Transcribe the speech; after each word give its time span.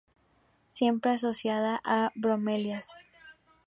Siempre 0.65 1.11
asociada 1.11 1.79
a 1.85 2.09
bromelias. 2.15 2.95